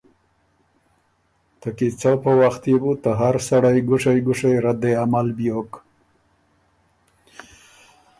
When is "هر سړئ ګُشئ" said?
3.21-4.19